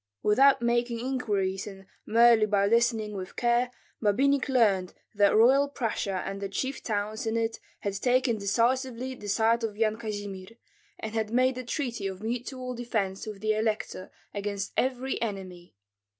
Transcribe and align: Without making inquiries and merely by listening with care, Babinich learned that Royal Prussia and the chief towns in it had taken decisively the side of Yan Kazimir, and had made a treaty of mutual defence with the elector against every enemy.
Without 0.23 0.63
making 0.63 0.99
inquiries 0.99 1.67
and 1.67 1.85
merely 2.07 2.47
by 2.47 2.65
listening 2.65 3.13
with 3.15 3.35
care, 3.35 3.69
Babinich 4.01 4.49
learned 4.49 4.95
that 5.13 5.35
Royal 5.35 5.67
Prussia 5.69 6.23
and 6.25 6.41
the 6.41 6.49
chief 6.49 6.81
towns 6.81 7.27
in 7.27 7.37
it 7.37 7.59
had 7.81 7.93
taken 7.93 8.39
decisively 8.39 9.13
the 9.13 9.29
side 9.29 9.63
of 9.63 9.77
Yan 9.77 9.97
Kazimir, 9.97 10.57
and 10.97 11.13
had 11.13 11.29
made 11.29 11.55
a 11.59 11.63
treaty 11.63 12.07
of 12.07 12.23
mutual 12.23 12.73
defence 12.73 13.27
with 13.27 13.41
the 13.41 13.53
elector 13.53 14.09
against 14.33 14.73
every 14.75 15.21
enemy. 15.21 15.75